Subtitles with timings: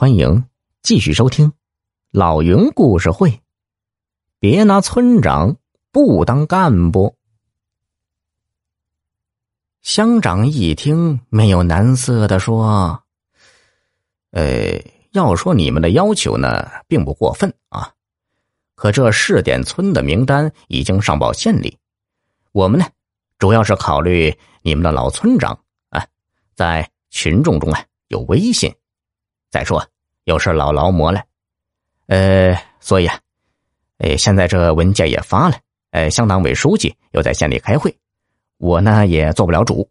[0.00, 0.46] 欢迎
[0.80, 1.48] 继续收听
[2.10, 3.30] 《老云故事会》。
[4.38, 5.58] 别拿村长
[5.92, 7.18] 不当干部。
[9.82, 13.02] 乡长一听，没有难色的说
[14.32, 14.82] ：“呃，
[15.12, 17.92] 要说你们的要求呢，并不过分啊。
[18.74, 21.76] 可这试点村的名单已经上报县里，
[22.52, 22.86] 我们呢，
[23.38, 26.06] 主要是考虑你们的老村长啊，
[26.54, 28.74] 在群众中啊有威信。”
[29.50, 29.84] 再说，
[30.24, 31.22] 又是老劳模了，
[32.06, 33.18] 呃，所以啊，
[33.98, 35.58] 哎，现在这文件也发了，
[35.90, 37.94] 呃，乡党委书记又在县里开会，
[38.58, 39.88] 我呢也做不了主，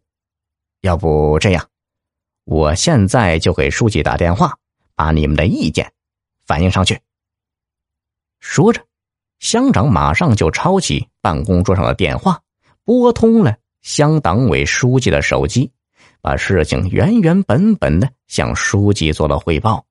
[0.80, 1.68] 要不这样，
[2.44, 4.56] 我现在就给书记打电话，
[4.94, 5.92] 把你们的意见
[6.46, 6.98] 反映上去。
[8.38, 8.82] 说着，
[9.40, 12.40] 乡长马上就抄起办公桌上的电话，
[12.82, 15.70] 拨通了乡党委书记的手机。
[16.22, 19.84] 把事情原原本本的向书记做了汇报。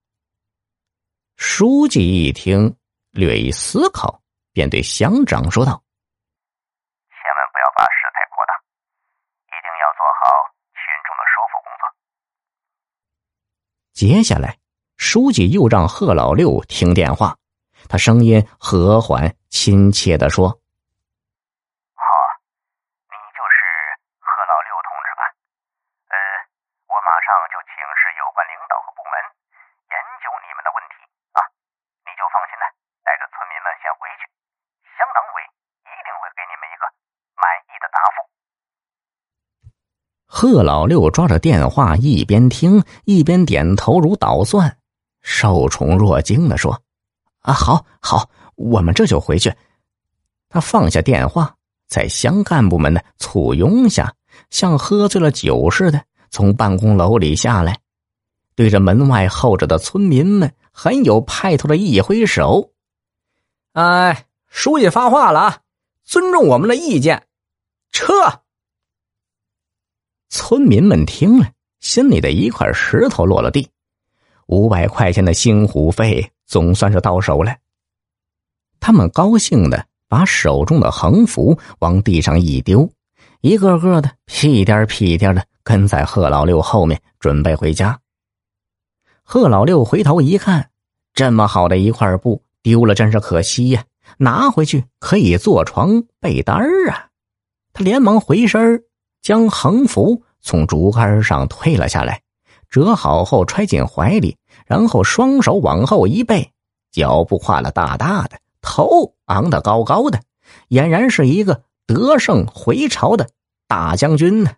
[1.38, 2.76] 书记一听，
[3.12, 5.72] 略一思考，便对乡长说道
[7.10, 8.54] ：“千万不要把事态扩大，
[9.48, 10.30] 一定要做好
[10.74, 11.84] 群众的说服工作。”
[13.96, 14.60] 接下来，
[14.98, 17.38] 书记又让贺老六听电话，
[17.88, 20.59] 他声音和缓亲切的说。
[28.18, 29.14] 有关领导和部门
[29.90, 30.96] 研究你们的问题
[31.38, 31.40] 啊
[32.06, 32.66] 你就放心的
[33.06, 34.22] 带着村民们先回去
[34.98, 35.38] 乡党委
[35.86, 36.84] 一定会给你们一个
[37.38, 38.18] 满意的答复。
[40.26, 44.78] 贺老六抓着电话一边听一边点头如捣蒜
[45.22, 46.82] 受宠若惊的说
[47.42, 49.56] 啊好好我们这就回去。
[50.50, 51.56] 他放下电话
[51.88, 54.14] 在乡干部们的簇拥下
[54.50, 57.80] 像喝醉了酒似的从办公楼里下来
[58.60, 62.74] 对着门外候着的村民们很有派头的一挥手
[63.72, 65.58] ：“哎，书记发话了啊，
[66.04, 67.26] 尊重我们的意见，
[67.94, 68.12] 撤。”
[70.28, 73.70] 村民们听了，心里的一块石头落了地，
[74.48, 77.56] 五百块钱的辛苦费总算是到手了。
[78.82, 82.92] 他们高兴的把手中的横幅往地上一丢，
[83.40, 87.98] 一个个的屁颠屁颠的跟在贺老六后面，准备回家。
[89.32, 90.72] 贺老六回头一看，
[91.14, 93.84] 这么好的一块布丢了，真是可惜呀！
[94.18, 96.58] 拿回去可以做床被单
[96.90, 97.10] 啊！
[97.72, 98.82] 他连忙回身
[99.22, 102.24] 将横幅从竹竿上退了下来，
[102.72, 104.36] 折好后揣进怀里，
[104.66, 106.52] 然后双手往后一背，
[106.92, 110.20] 脚步跨了大大的，头昂得高高的，
[110.70, 113.30] 俨然是一个得胜回朝的
[113.68, 114.54] 大将军呢。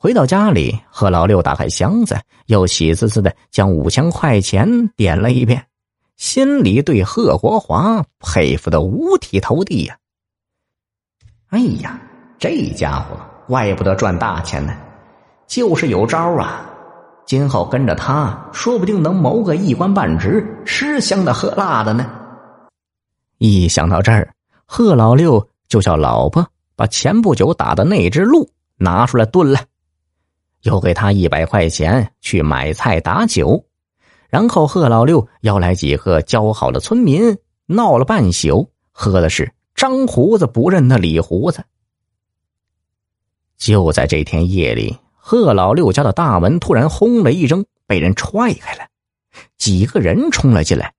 [0.00, 2.16] 回到家里，贺老六打开箱子，
[2.46, 5.66] 又喜滋滋的将五千块钱点了一遍，
[6.16, 9.96] 心里对贺国华佩服的五体投地呀！
[11.48, 12.00] 哎呀！
[12.38, 13.16] 这家伙
[13.48, 14.72] 怪不得赚大钱呢，
[15.48, 16.64] 就是有招啊！
[17.26, 22.08] 今后跟着他，说不定能谋个一官半职，吃香的喝辣的呢。
[23.38, 24.32] 一想到这儿，
[24.64, 29.58] 贺老六就叫老婆把前不久打的那只鹿拿出来炖了，
[30.62, 33.64] 又给他一百块钱去买菜打酒，
[34.28, 41.64] 然后贺老六邀来几个交好的村民，闹了半宿，喝的是张胡子不认那李胡子。
[43.56, 48.86] 就在这天夜里，贺老六家的大门突然轰的一声被人踹开了，
[49.56, 50.94] 几个人冲了进来，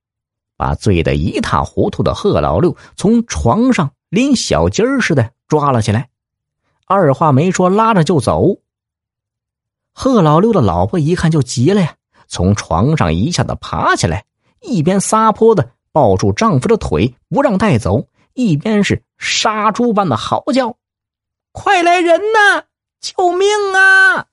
[0.56, 6.08] 把醉得一塌糊涂的贺老六从床上拎小鸡儿似的抓了起来，
[6.86, 8.58] 二话没说拉着就走。
[9.92, 11.94] 贺老六的老婆一看就急了呀，
[12.28, 14.24] 从床上一下子爬起来，
[14.60, 20.76] 一边撒泼的抱住丈夫的腿不让带走，一边是杀猪般的嚎叫。
[21.52, 22.64] 快来人呐！
[23.00, 24.26] 救命啊！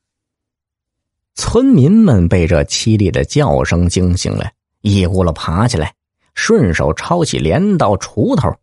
[1.33, 5.93] 村民们被这凄厉的叫声惊醒了，一咕噜爬起来，
[6.35, 8.53] 顺手抄起镰刀、锄头，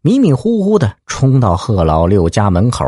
[0.00, 2.84] 迷迷糊糊的冲到贺老六家门口。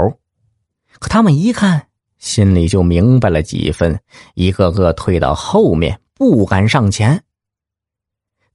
[0.99, 1.88] 可他们一看，
[2.25, 4.00] 心里就明白了几分，
[4.32, 7.23] 一个个退到后面，不敢上前。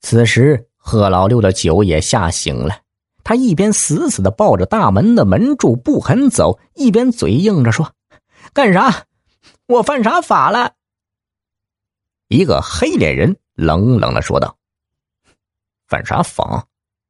[0.01, 2.81] 此时，贺老六的酒也吓醒了。
[3.23, 7.93] 他一边死死的抱着大门的门柱不肯走，一边嘴硬着说
[8.53, 9.05] ：“干啥？
[9.67, 10.73] 我犯啥法了？”
[12.27, 14.57] 一个黑脸人冷冷的说道
[15.87, 16.65] ：“犯啥法？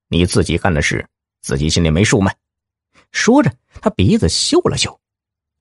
[0.09, 1.07] 你自己干的事，
[1.41, 2.33] 自己心里没数吗？”
[3.13, 3.49] 说着，
[3.81, 4.99] 他鼻子嗅了嗅，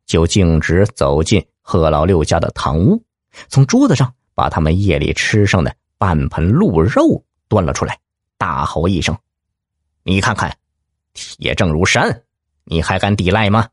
[0.08, 3.04] 就径直走进贺老六家的堂屋，
[3.48, 7.98] 从桌子上把他们夜里吃剩的半盆鹿肉端了出来，
[8.38, 9.16] 大吼一声
[10.02, 10.56] ：“你看看，
[11.12, 12.22] 铁证如山，
[12.64, 13.68] 你还敢抵赖吗？”